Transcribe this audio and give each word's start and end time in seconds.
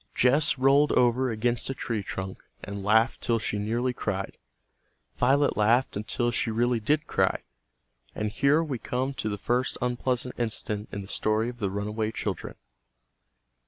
Jess 0.15 0.57
rolled 0.57 0.91
over 0.93 1.29
against 1.29 1.69
a 1.69 1.75
tree 1.75 2.01
trunk 2.01 2.39
and 2.63 2.83
laughed 2.83 3.21
till 3.21 3.37
she 3.37 3.59
nearly 3.59 3.93
cried. 3.93 4.35
Violet 5.17 5.55
laughed 5.55 5.95
until 5.95 6.31
she 6.31 6.49
really 6.49 6.79
did 6.79 7.05
cry. 7.05 7.43
And 8.15 8.31
here 8.31 8.63
we 8.63 8.79
come 8.79 9.13
to 9.13 9.29
the 9.29 9.37
first 9.37 9.77
unpleasant 9.79 10.33
incident 10.39 10.89
in 10.91 11.03
the 11.03 11.07
story 11.07 11.49
of 11.49 11.59
the 11.59 11.69
runaway 11.69 12.11
children. 12.11 12.55